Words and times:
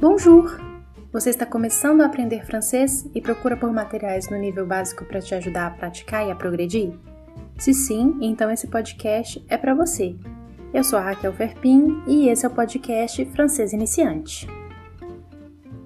Bonjour! 0.00 0.58
Você 1.12 1.28
está 1.28 1.44
começando 1.44 2.00
a 2.00 2.06
aprender 2.06 2.46
francês 2.46 3.06
e 3.14 3.20
procura 3.20 3.54
por 3.54 3.70
materiais 3.70 4.30
no 4.30 4.38
nível 4.38 4.66
básico 4.66 5.04
para 5.04 5.20
te 5.20 5.34
ajudar 5.34 5.66
a 5.66 5.70
praticar 5.72 6.26
e 6.26 6.30
a 6.30 6.34
progredir? 6.34 6.98
Se 7.58 7.74
sim, 7.74 8.16
então 8.22 8.50
esse 8.50 8.66
podcast 8.66 9.44
é 9.46 9.58
para 9.58 9.74
você. 9.74 10.16
Eu 10.72 10.82
sou 10.82 10.98
a 10.98 11.02
Raquel 11.02 11.34
Verpin 11.34 12.02
e 12.06 12.30
esse 12.30 12.46
é 12.46 12.48
o 12.48 12.54
podcast 12.54 13.26
Francês 13.26 13.74
Iniciante. 13.74 14.48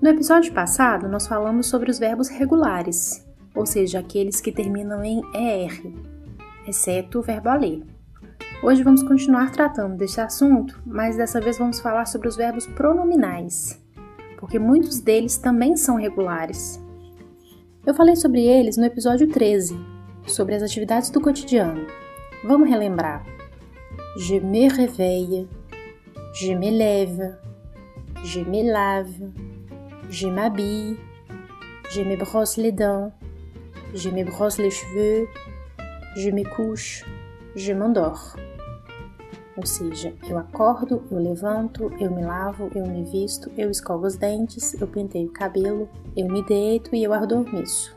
No 0.01 0.09
episódio 0.11 0.53
passado, 0.53 1.09
nós 1.09 1.27
falamos 1.27 1.67
sobre 1.67 1.91
os 1.91 1.99
verbos 1.99 2.29
regulares, 2.29 3.27
ou 3.53 3.67
seja, 3.67 3.99
aqueles 3.99 4.41
que 4.41 4.53
terminam 4.53 5.03
em 5.03 5.23
ER, 5.35 5.93
exceto 6.69 7.19
o 7.19 7.23
verbo 7.23 7.49
aller. 7.49 7.83
Hoje 8.63 8.85
vamos 8.85 9.03
continuar 9.03 9.51
tratando 9.51 9.97
desse 9.97 10.21
assunto, 10.21 10.81
mas 10.87 11.17
dessa 11.17 11.41
vez 11.41 11.59
vamos 11.59 11.81
falar 11.81 12.05
sobre 12.05 12.29
os 12.29 12.37
verbos 12.37 12.65
pronominais 12.65 13.83
porque 14.45 14.59
muitos 14.59 15.01
deles 15.01 15.39
também 15.39 15.75
são 15.75 15.97
regulares. 15.97 16.79
Eu 17.87 17.95
falei 17.95 18.15
sobre 18.15 18.43
eles 18.43 18.77
no 18.77 18.85
episódio 18.85 19.27
13, 19.27 19.75
sobre 20.27 20.55
as 20.55 20.63
atividades 20.63 21.09
do 21.09 21.19
cotidiano. 21.19 21.87
Vamos 22.45 22.69
relembrar. 22.69 23.25
Je 24.19 24.39
me 24.41 24.69
réveille, 24.69 25.49
je 26.35 26.55
me 26.55 26.71
lève, 26.71 27.39
je 28.23 28.41
me 28.41 28.71
lave, 28.71 29.33
je 30.11 30.27
m'habille, 30.27 30.99
je 31.91 32.03
me 32.03 32.15
brosse 32.15 32.59
les 32.59 32.73
dents, 32.73 33.15
je 33.95 34.11
me 34.11 34.25
brosse 34.25 34.59
les 34.59 34.71
cheveux, 34.71 35.27
je 36.17 36.29
me 36.29 36.45
couche, 36.55 37.03
je 37.57 37.73
m'endors. 37.73 38.37
Ou 39.57 39.65
seja, 39.65 40.13
eu 40.29 40.37
acordo, 40.37 41.03
eu 41.11 41.19
levanto, 41.19 41.93
eu 42.01 42.11
me 42.11 42.25
lavo, 42.25 42.71
eu 42.75 42.87
me 42.87 43.05
visto, 43.05 43.51
eu 43.57 43.71
escovo 43.71 44.07
os 44.07 44.17
dentes, 44.17 44.75
eu 44.81 44.87
penteio 44.87 45.29
o 45.29 45.33
cabelo, 45.33 45.89
eu 46.17 46.27
me 46.27 46.43
deito 46.45 46.95
e 46.95 47.05
eu 47.05 47.13
adormeço. 47.13 47.95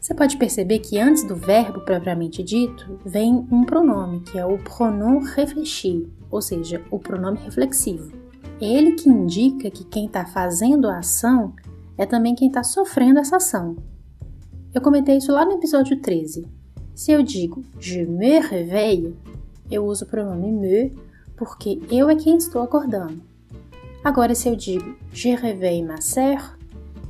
Você 0.00 0.14
pode 0.14 0.36
perceber 0.36 0.80
que 0.80 0.98
antes 0.98 1.24
do 1.24 1.36
verbo 1.36 1.80
propriamente 1.80 2.42
dito 2.42 2.98
vem 3.04 3.46
um 3.50 3.64
pronome, 3.64 4.20
que 4.20 4.38
é 4.38 4.44
o 4.44 4.58
pronom 4.58 5.20
réfléchi, 5.20 6.08
ou 6.30 6.42
seja, 6.42 6.82
o 6.90 6.98
pronome 6.98 7.38
reflexivo. 7.38 8.12
É 8.60 8.64
ele 8.64 8.92
que 8.92 9.08
indica 9.08 9.70
que 9.70 9.84
quem 9.84 10.06
está 10.06 10.24
fazendo 10.24 10.88
a 10.88 10.98
ação 10.98 11.52
é 11.98 12.06
também 12.06 12.34
quem 12.34 12.48
está 12.48 12.62
sofrendo 12.62 13.18
essa 13.18 13.36
ação. 13.36 13.76
Eu 14.74 14.80
comentei 14.80 15.18
isso 15.18 15.32
lá 15.32 15.44
no 15.44 15.52
episódio 15.52 16.00
13. 16.00 16.46
Se 16.94 17.12
eu 17.12 17.22
digo 17.22 17.64
je 17.78 18.04
me 18.04 18.38
réveille, 18.40 19.16
eu 19.70 19.84
uso 19.84 20.04
o 20.04 20.08
pronome 20.08 20.52
me 20.52 20.96
porque 21.36 21.80
eu 21.90 22.08
é 22.08 22.14
quem 22.14 22.36
estou 22.36 22.62
acordando. 22.62 23.22
Agora, 24.04 24.34
se 24.34 24.48
eu 24.48 24.56
digo 24.56 24.96
je 25.12 25.34
réveille 25.34 25.82
ma 25.82 26.00
sœur, 26.00 26.56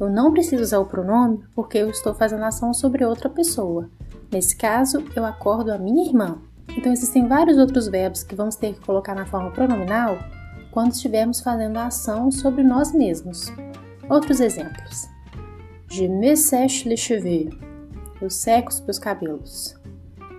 eu 0.00 0.11
não 0.11 0.33
preciso 0.33 0.62
usar 0.62 0.78
o 0.78 0.86
pronome 0.86 1.45
porque 1.55 1.78
eu 1.78 1.91
estou 1.91 2.14
fazendo 2.14 2.45
ação 2.45 2.75
sobre 2.75 3.05
outra 3.05 3.28
pessoa. 3.28 3.89
Nesse 4.30 4.56
caso, 4.56 5.05
eu 5.14 5.25
acordo 5.25 5.70
a 5.70 5.78
minha 5.78 6.06
irmã. 6.06 6.39
Então, 6.77 6.92
existem 6.92 7.28
vários 7.28 7.58
outros 7.58 7.86
verbos 7.86 8.23
que 8.23 8.34
vamos 8.34 8.56
ter 8.56 8.75
que 8.75 8.80
colocar 8.80 9.14
na 9.14 9.27
forma 9.27 9.50
pronominal 9.50 10.19
quando 10.70 10.92
estivermos 10.92 11.41
fazendo 11.41 11.77
a 11.77 11.86
ação 11.86 12.30
sobre 12.30 12.62
nós 12.62 12.92
mesmos. 12.92 13.53
Outros 14.08 14.41
exemplos: 14.41 15.08
Je 15.89 16.08
me 16.08 16.36
sèche 16.36 16.89
les 16.89 16.98
cheveux. 16.98 17.50
Eu 18.20 18.30
seco 18.30 18.70
os 18.70 18.80
meus 18.80 18.98
cabelos. 18.98 19.77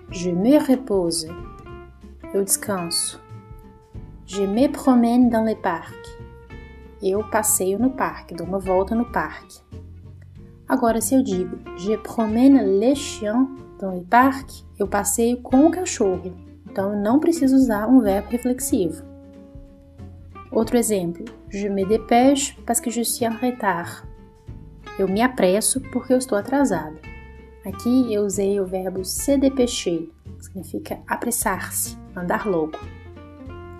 Je 0.09 0.31
me 0.31 0.57
repose 0.57 1.27
eu 2.33 2.43
descanso. 2.43 3.21
Je 4.25 4.43
me 4.43 4.67
promène 4.67 5.29
dans 5.29 5.43
le 5.43 5.55
parc. 5.55 5.93
Eu 7.01 7.23
passeio 7.29 7.77
no 7.77 7.91
parque, 7.91 8.33
dou 8.33 8.47
uma 8.47 8.57
volta 8.57 8.95
no 8.95 9.05
parque. 9.05 9.61
Agora, 10.67 10.99
se 10.99 11.13
eu 11.13 11.21
digo 11.21 11.57
je 11.77 11.95
promène 11.97 12.79
le 12.79 12.95
chien 12.95 13.47
dans 13.79 13.93
le 13.93 14.03
parc, 14.05 14.49
eu 14.79 14.87
passeio 14.87 15.41
com 15.41 15.67
o 15.67 15.71
cachorro. 15.71 16.33
Então, 16.65 16.93
eu 16.93 16.99
não 16.99 17.19
preciso 17.19 17.55
usar 17.55 17.87
um 17.87 17.99
verbo 17.99 18.29
reflexivo. 18.31 19.03
Outro 20.51 20.77
exemplo, 20.77 21.25
je 21.49 21.67
me 21.67 21.85
dépêche 21.85 22.57
parce 22.65 22.79
que 22.79 22.89
je 22.89 23.03
suis 23.03 23.27
en 23.27 23.37
retard. 23.37 24.03
Eu 24.97 25.07
me 25.07 25.21
apresso 25.21 25.81
porque 25.91 26.13
eu 26.13 26.17
estou 26.17 26.37
atrasado. 26.37 26.97
Aqui 27.65 28.11
eu 28.11 28.23
usei 28.23 28.59
o 28.59 28.65
verbo 28.65 29.03
se 29.03 29.37
dépêcher, 29.37 30.09
que 30.37 30.45
significa 30.45 30.99
apressar-se 31.07 32.02
andar 32.15 32.47
logo. 32.47 32.79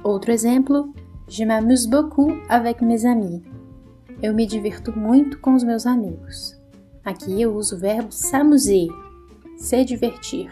Outro 0.03 0.31
exemplo, 0.31 0.93
je 1.27 1.45
m'amuse 1.45 1.87
beaucoup 1.87 2.31
avec 2.49 2.81
mes 2.81 3.05
amis. 3.05 3.41
Eu 4.21 4.33
me 4.33 4.45
divirto 4.45 4.97
muito 4.97 5.39
com 5.39 5.53
os 5.53 5.63
meus 5.63 5.85
amigos. 5.85 6.57
Aqui 7.03 7.41
eu 7.41 7.55
uso 7.55 7.75
o 7.75 7.79
verbo 7.79 8.11
s'amuser, 8.11 8.87
se 9.57 9.83
divertir. 9.83 10.51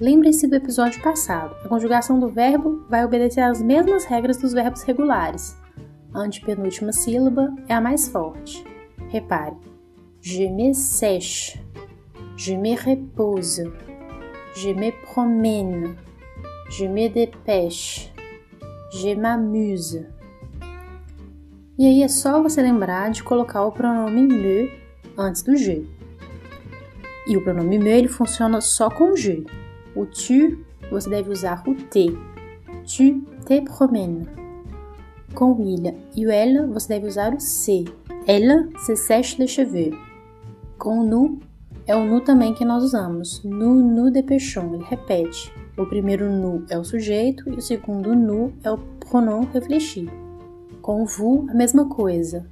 Lembre-se 0.00 0.46
do 0.48 0.56
episódio 0.56 1.02
passado. 1.02 1.54
A 1.64 1.68
conjugação 1.68 2.18
do 2.18 2.28
verbo 2.28 2.84
vai 2.88 3.04
obedecer 3.04 3.40
às 3.40 3.62
mesmas 3.62 4.04
regras 4.04 4.36
dos 4.36 4.52
verbos 4.52 4.82
regulares. 4.82 5.56
A 6.12 6.20
antepenúltima 6.20 6.92
sílaba 6.92 7.54
é 7.68 7.74
a 7.74 7.80
mais 7.80 8.08
forte. 8.08 8.64
Repare: 9.10 9.56
Je 10.20 10.48
me 10.48 10.74
sèche, 10.74 11.60
je 12.36 12.56
me 12.56 12.74
repose, 12.74 13.72
je 14.54 14.72
me 14.74 14.92
promène, 14.92 15.96
Je 16.74 16.86
me 16.86 17.06
dépêche. 17.06 18.10
Je 18.90 19.14
m'amuse. 19.14 20.06
E 21.78 21.84
aí 21.84 22.02
é 22.02 22.08
só 22.08 22.42
você 22.42 22.62
lembrar 22.62 23.10
de 23.10 23.22
colocar 23.22 23.66
o 23.66 23.72
pronome 23.72 24.22
me 24.22 24.72
antes 25.18 25.42
do 25.42 25.54
je. 25.54 25.86
E 27.26 27.36
o 27.36 27.44
pronome 27.44 27.78
me 27.78 27.90
ele 27.90 28.08
funciona 28.08 28.62
só 28.62 28.88
com 28.88 29.14
je. 29.14 29.44
O 29.94 30.06
tu 30.06 30.64
você 30.90 31.10
deve 31.10 31.30
usar 31.30 31.62
o 31.66 31.74
te. 31.74 32.06
Tu 32.86 33.20
te 33.44 33.60
promènes. 33.60 34.26
Com 35.34 35.60
il 35.60 35.94
e 36.16 36.26
o 36.26 36.30
elle 36.30 36.66
você 36.68 36.88
deve 36.88 37.06
usar 37.06 37.34
o 37.34 37.40
se. 37.40 37.84
Elle 38.26 38.70
se 38.78 38.96
sèche 38.96 39.38
les 39.38 39.50
cheveux. 39.50 39.92
Com 40.78 41.00
o 41.00 41.04
nu 41.04 41.38
é 41.86 41.94
o 41.94 42.06
nu 42.06 42.22
também 42.22 42.54
que 42.54 42.64
nós 42.64 42.82
usamos. 42.82 43.44
Nu, 43.44 43.74
nu 43.74 44.10
de. 44.10 44.22
Ele 44.22 44.84
repete. 44.84 45.61
O 45.76 45.86
primeiro 45.86 46.30
nu 46.30 46.64
é 46.68 46.78
o 46.78 46.84
sujeito 46.84 47.48
e 47.48 47.56
o 47.56 47.62
segundo 47.62 48.14
nu 48.14 48.52
é 48.62 48.70
o 48.70 48.76
pronom 48.76 49.46
réfléchi. 49.52 50.06
Com 50.82 51.06
vous, 51.06 51.48
a 51.48 51.54
mesma 51.54 51.88
coisa. 51.88 52.46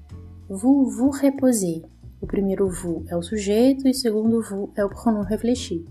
Vous 0.48 0.88
vous 0.88 1.10
reposez. 1.10 1.82
O 2.18 2.26
primeiro 2.26 2.70
vous 2.70 3.04
é 3.08 3.16
o 3.16 3.22
sujeito 3.22 3.86
e 3.86 3.90
o 3.90 3.94
segundo 3.94 4.40
vous 4.40 4.70
é 4.74 4.82
o 4.82 4.88
pronom 4.88 5.20
réfléchi. 5.20 5.86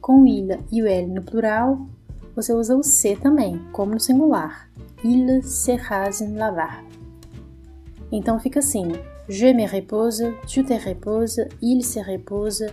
Com 0.00 0.26
il 0.26 0.58
e 0.72 0.82
o 0.82 0.86
elle 0.86 1.12
no 1.12 1.22
plural, 1.22 1.86
você 2.34 2.54
usa 2.54 2.74
o 2.74 2.82
se 2.82 3.16
também, 3.16 3.60
como 3.70 3.92
no 3.92 4.00
singular. 4.00 4.70
Il 5.04 5.42
se 5.42 5.76
rasen 5.76 6.34
lavar. 6.36 6.82
Então 8.10 8.40
fica 8.40 8.60
assim: 8.60 8.92
Je 9.28 9.52
me 9.52 9.66
repose, 9.66 10.34
tu 10.46 10.64
te 10.64 10.78
reposes, 10.78 11.46
il 11.60 11.82
se 11.82 12.00
repose, 12.00 12.66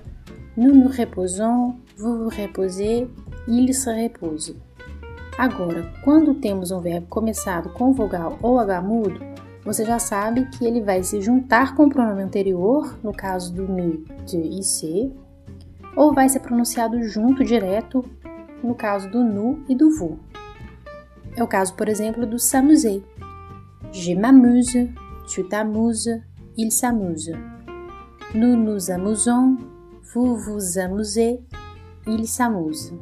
Nous 0.57 0.73
nous 0.73 0.89
reposons, 0.89 1.75
vous 1.97 2.17
vous 2.17 2.29
reposez, 2.29 3.07
il 3.47 3.73
se 3.73 3.89
repose. 3.89 4.55
Agora, 5.37 5.91
quando 6.03 6.35
temos 6.35 6.71
um 6.71 6.79
verbo 6.79 7.07
começado 7.07 7.69
com 7.69 7.91
vogal 7.91 8.37
ou 8.41 8.59
H 8.59 8.81
mudo, 8.81 9.19
você 9.65 9.83
já 9.83 9.99
sabe 9.99 10.45
que 10.49 10.65
ele 10.65 10.81
vai 10.81 11.03
se 11.03 11.21
juntar 11.21 11.75
com 11.75 11.85
o 11.85 11.89
pronome 11.89 12.23
anterior, 12.23 12.97
no 13.03 13.11
caso 13.11 13.53
do 13.53 13.67
me, 13.67 14.05
de 14.25 14.63
se, 14.63 15.11
ou 15.95 16.13
vai 16.13 16.29
ser 16.29 16.39
pronunciado 16.39 17.01
junto 17.03 17.43
direto, 17.43 18.05
no 18.63 18.75
caso 18.75 19.09
do 19.09 19.23
nu 19.23 19.63
e 19.67 19.75
do 19.75 19.89
vous. 19.89 20.17
É 21.35 21.43
o 21.43 21.47
caso, 21.47 21.73
por 21.75 21.89
exemplo, 21.89 22.25
do 22.25 22.39
s'amuser. 22.39 23.03
Je 23.91 24.15
m'amuse, 24.15 24.91
tu 25.27 25.43
t'amuses, 25.43 26.21
il 26.57 26.71
s'amuse. 26.71 27.31
Nous 28.33 28.55
nous 28.55 28.89
amusons, 28.89 29.57
Vous 30.13 30.37
vous 30.37 30.79
amusez, 30.79 31.41
il 32.09 32.27
s'amuse. 32.27 32.97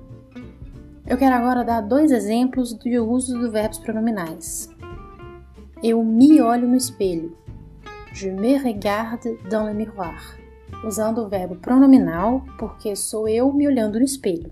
Eu 1.07 1.18
quero 1.18 1.36
agora 1.36 1.63
dar 1.63 1.81
dois 1.81 2.12
exemplos 2.12 2.74
do 2.74 2.90
uso 3.06 3.38
dos 3.38 3.52
verbos 3.52 3.78
pronominais. 3.78 4.69
Eu 5.84 6.04
me 6.04 6.42
olho 6.42 6.68
no 6.68 6.75
espelho. 6.75 7.38
Je 8.12 8.31
me 8.31 8.57
regarde 8.57 9.38
dans 9.50 9.68
le 9.68 9.74
miroir. 9.74 10.40
Usando 10.84 11.19
o 11.19 11.30
verbo 11.30 11.56
pronominal, 11.57 12.44
porque 12.57 12.96
sou 12.96 13.28
eu 13.28 13.54
me 13.54 13.68
olhando 13.68 14.00
no 14.00 14.06
espelho. 14.06 14.52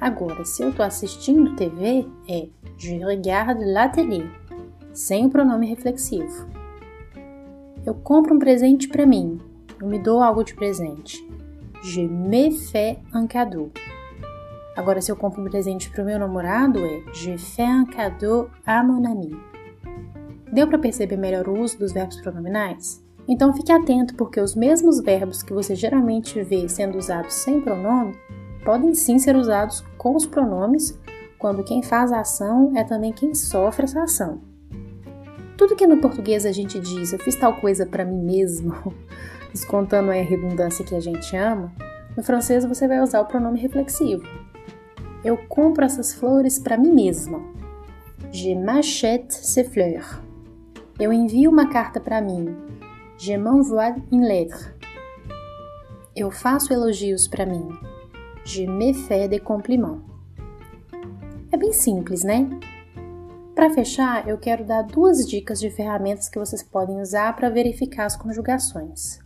Agora, 0.00 0.44
se 0.44 0.62
eu 0.62 0.70
estou 0.70 0.84
assistindo 0.84 1.54
TV, 1.54 2.06
é 2.28 2.48
je 2.76 2.98
regarde 2.98 3.64
la 3.64 3.88
télé, 3.88 4.28
sem 4.92 5.26
o 5.26 5.30
pronome 5.30 5.66
reflexivo. 5.66 6.48
Eu 7.86 7.94
compro 7.94 8.34
um 8.34 8.38
presente 8.38 8.88
para 8.88 9.06
mim. 9.06 9.38
Eu 9.80 9.86
me 9.86 9.98
dou 9.98 10.22
algo 10.22 10.42
de 10.42 10.54
presente. 10.54 11.22
Je 11.86 12.00
me 12.00 12.50
fais 12.50 12.96
un 13.14 13.26
cadeau. 13.26 13.70
Agora, 14.74 15.02
se 15.02 15.12
eu 15.12 15.16
compro 15.16 15.42
um 15.42 15.44
presente 15.44 15.90
para 15.90 16.02
o 16.02 16.06
meu 16.06 16.18
namorado, 16.18 16.78
é 16.78 17.02
Je 17.12 17.36
fais 17.36 17.68
un 17.68 17.84
cadeau 17.84 18.48
à 18.64 18.82
mon 18.82 19.06
ami. 19.06 19.36
Deu 20.50 20.66
para 20.66 20.78
perceber 20.78 21.18
melhor 21.18 21.46
o 21.46 21.60
uso 21.60 21.78
dos 21.78 21.92
verbos 21.92 22.18
pronominais? 22.22 23.04
Então 23.28 23.52
fique 23.52 23.70
atento, 23.70 24.14
porque 24.14 24.40
os 24.40 24.54
mesmos 24.54 24.98
verbos 24.98 25.42
que 25.42 25.52
você 25.52 25.74
geralmente 25.74 26.42
vê 26.42 26.66
sendo 26.70 26.96
usados 26.96 27.34
sem 27.34 27.60
pronome 27.60 28.14
podem 28.64 28.94
sim 28.94 29.18
ser 29.18 29.36
usados 29.36 29.84
com 29.98 30.16
os 30.16 30.24
pronomes 30.24 30.98
quando 31.38 31.62
quem 31.62 31.82
faz 31.82 32.12
a 32.12 32.20
ação 32.20 32.72
é 32.74 32.82
também 32.82 33.12
quem 33.12 33.34
sofre 33.34 33.84
essa 33.84 34.04
ação. 34.04 34.40
Tudo 35.54 35.76
que 35.76 35.86
no 35.86 36.00
português 36.00 36.46
a 36.46 36.52
gente 36.52 36.80
diz, 36.80 37.12
eu 37.12 37.18
fiz 37.18 37.36
tal 37.36 37.60
coisa 37.60 37.84
para 37.84 38.06
mim 38.06 38.22
mesmo, 38.24 38.72
descontando 39.54 40.10
a 40.10 40.14
redundância 40.14 40.84
que 40.84 40.96
a 40.96 41.00
gente 41.00 41.36
ama, 41.36 41.72
no 42.16 42.24
francês 42.24 42.64
você 42.64 42.88
vai 42.88 43.00
usar 43.00 43.20
o 43.20 43.26
pronome 43.26 43.60
reflexivo. 43.60 44.24
Eu 45.24 45.38
compro 45.48 45.84
essas 45.84 46.12
flores 46.12 46.58
para 46.58 46.76
mim 46.76 46.92
mesma. 46.92 47.40
Je 48.32 48.52
m'achète 48.52 49.32
ces 49.32 49.68
fleurs. 49.68 50.20
Eu 50.98 51.12
envio 51.12 51.52
uma 51.52 51.68
carta 51.68 52.00
para 52.00 52.20
mim. 52.20 52.56
Je 53.16 53.36
m'envoie 53.36 53.94
une 54.10 54.26
lettre. 54.26 54.74
Eu 56.16 56.32
faço 56.32 56.72
elogios 56.72 57.28
para 57.28 57.46
mim. 57.46 57.68
Je 58.44 58.66
me 58.66 58.92
fais 58.92 59.28
des 59.28 59.40
compliments. 59.40 60.00
É 61.52 61.56
bem 61.56 61.72
simples, 61.72 62.24
né? 62.24 62.50
Para 63.54 63.70
fechar, 63.70 64.28
eu 64.28 64.36
quero 64.36 64.64
dar 64.64 64.82
duas 64.82 65.24
dicas 65.28 65.60
de 65.60 65.70
ferramentas 65.70 66.28
que 66.28 66.40
vocês 66.40 66.62
podem 66.62 67.00
usar 67.00 67.36
para 67.36 67.48
verificar 67.48 68.04
as 68.04 68.16
conjugações. 68.16 69.23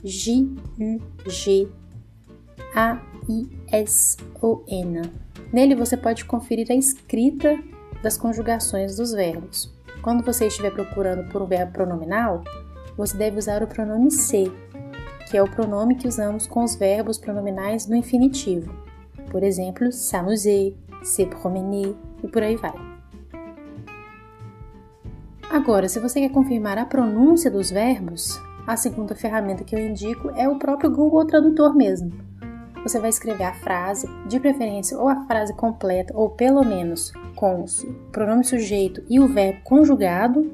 J 0.05 0.47
U 0.79 1.01
G 1.29 1.67
A 2.75 3.01
I 3.29 3.49
S 3.73 4.17
O 4.41 4.63
N. 4.69 5.03
Nele 5.53 5.75
você 5.75 5.97
pode 5.97 6.25
conferir 6.25 6.71
a 6.71 6.75
escrita 6.75 7.59
das 8.03 8.17
conjugações 8.17 8.97
dos 8.97 9.11
verbos. 9.13 9.77
Quando 10.03 10.25
você 10.25 10.47
estiver 10.47 10.71
procurando 10.71 11.29
por 11.31 11.43
um 11.43 11.47
verbo 11.47 11.73
pronominal, 11.73 12.45
você 12.97 13.17
deve 13.17 13.39
usar 13.39 13.61
o 13.63 13.67
pronome 13.67 14.13
se, 14.13 14.53
que 15.29 15.37
é 15.37 15.43
o 15.43 15.51
pronome 15.51 15.97
que 15.97 16.07
usamos 16.07 16.47
com 16.47 16.63
os 16.63 16.77
verbos 16.77 17.19
pronominais 17.19 17.85
do 17.87 17.97
infinitivo. 17.97 18.73
Por 19.31 19.43
exemplo, 19.43 19.93
s'amuser, 19.93 20.75
se 21.03 21.27
promener 21.27 21.95
e 22.23 22.29
por 22.29 22.43
aí 22.43 22.57
vai. 22.57 22.75
Agora, 25.51 25.89
se 25.89 25.99
você 25.99 26.21
quer 26.21 26.31
confirmar 26.31 26.77
a 26.77 26.85
pronúncia 26.85 27.51
dos 27.51 27.71
verbos, 27.71 28.41
a 28.67 28.77
segunda 28.77 29.15
ferramenta 29.15 29.65
que 29.65 29.75
eu 29.75 29.81
indico 29.81 30.31
é 30.37 30.47
o 30.47 30.59
próprio 30.59 30.91
Google 30.91 31.27
Tradutor 31.27 31.75
mesmo. 31.75 32.13
Você 32.83 33.01
vai 33.01 33.09
escrever 33.09 33.45
a 33.45 33.55
frase, 33.55 34.07
de 34.29 34.39
preferência 34.39 34.99
ou 34.99 35.09
a 35.09 35.25
frase 35.27 35.55
completa, 35.55 36.13
ou 36.17 36.31
pelo 36.31 36.63
menos 36.65 37.13
com 37.35 37.65
o 37.65 37.95
pronome 38.13 38.45
sujeito 38.45 39.03
e 39.09 39.19
o 39.19 39.27
verbo 39.27 39.61
conjugado, 39.65 40.53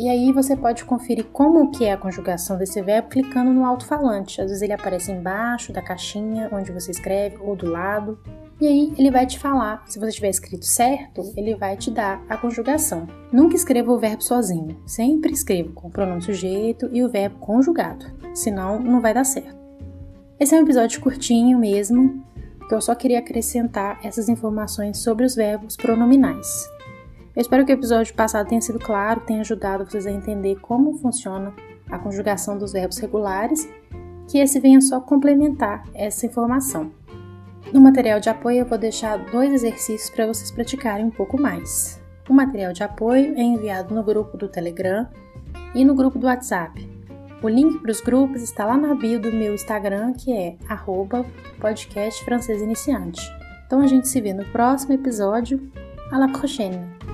e 0.00 0.08
aí 0.08 0.32
você 0.32 0.56
pode 0.56 0.82
conferir 0.86 1.26
como 1.26 1.70
que 1.70 1.84
é 1.84 1.92
a 1.92 1.96
conjugação 1.98 2.56
desse 2.56 2.80
verbo 2.80 3.10
clicando 3.10 3.52
no 3.52 3.66
alto-falante. 3.66 4.40
Às 4.40 4.46
vezes 4.46 4.62
ele 4.62 4.72
aparece 4.72 5.12
embaixo 5.12 5.74
da 5.74 5.82
caixinha 5.82 6.48
onde 6.50 6.72
você 6.72 6.90
escreve 6.90 7.36
ou 7.38 7.54
do 7.54 7.68
lado. 7.68 8.18
E 8.58 8.66
aí 8.66 8.94
ele 8.96 9.10
vai 9.10 9.26
te 9.26 9.38
falar, 9.38 9.84
se 9.86 9.98
você 9.98 10.12
tiver 10.12 10.30
escrito 10.30 10.64
certo, 10.64 11.20
ele 11.36 11.54
vai 11.54 11.76
te 11.76 11.90
dar 11.90 12.24
a 12.30 12.36
conjugação. 12.38 13.06
Nunca 13.30 13.54
escreva 13.54 13.92
o 13.92 13.98
verbo 13.98 14.22
sozinho, 14.22 14.80
sempre 14.86 15.34
escreva 15.34 15.70
com 15.74 15.88
o 15.88 15.90
pronome 15.90 16.22
sujeito 16.22 16.88
e 16.90 17.04
o 17.04 17.10
verbo 17.10 17.38
conjugado, 17.38 18.06
senão 18.32 18.80
não 18.80 19.02
vai 19.02 19.12
dar 19.12 19.24
certo. 19.24 19.60
Esse 20.38 20.54
é 20.54 20.58
um 20.58 20.62
episódio 20.62 20.98
curtinho 21.02 21.58
mesmo, 21.58 22.24
que 22.66 22.74
eu 22.74 22.80
só 22.80 22.94
queria 22.94 23.18
acrescentar 23.18 24.00
essas 24.02 24.30
informações 24.30 24.96
sobre 24.96 25.26
os 25.26 25.34
verbos 25.34 25.76
pronominais. 25.76 26.79
Eu 27.40 27.42
espero 27.42 27.64
que 27.64 27.72
o 27.72 27.74
episódio 27.74 28.12
passado 28.12 28.48
tenha 28.48 28.60
sido 28.60 28.78
claro, 28.78 29.22
tenha 29.22 29.40
ajudado 29.40 29.86
vocês 29.86 30.06
a 30.06 30.10
entender 30.10 30.56
como 30.60 30.98
funciona 30.98 31.54
a 31.90 31.98
conjugação 31.98 32.58
dos 32.58 32.74
verbos 32.74 32.98
regulares, 32.98 33.66
que 34.28 34.36
esse 34.36 34.60
venha 34.60 34.78
só 34.82 35.00
complementar 35.00 35.82
essa 35.94 36.26
informação. 36.26 36.92
No 37.72 37.80
material 37.80 38.20
de 38.20 38.28
apoio 38.28 38.58
eu 38.58 38.66
vou 38.66 38.76
deixar 38.76 39.16
dois 39.30 39.54
exercícios 39.54 40.10
para 40.10 40.26
vocês 40.26 40.50
praticarem 40.50 41.06
um 41.06 41.10
pouco 41.10 41.40
mais. 41.40 41.98
O 42.28 42.34
material 42.34 42.74
de 42.74 42.82
apoio 42.82 43.34
é 43.34 43.42
enviado 43.42 43.94
no 43.94 44.02
grupo 44.02 44.36
do 44.36 44.46
Telegram 44.46 45.08
e 45.74 45.82
no 45.82 45.94
grupo 45.94 46.18
do 46.18 46.26
WhatsApp. 46.26 46.86
O 47.42 47.48
link 47.48 47.78
para 47.78 47.90
os 47.90 48.02
grupos 48.02 48.42
está 48.42 48.66
lá 48.66 48.76
na 48.76 48.94
bio 48.94 49.18
do 49.18 49.32
meu 49.32 49.54
Instagram, 49.54 50.12
que 50.12 50.30
é 50.30 50.58
@podcastfrancesiniciante. 51.58 53.22
Então 53.64 53.80
a 53.80 53.86
gente 53.86 54.08
se 54.08 54.20
vê 54.20 54.34
no 54.34 54.44
próximo 54.52 54.92
episódio. 54.92 55.72
À 56.12 56.18
la 56.18 56.28
prochaine! 56.28 57.09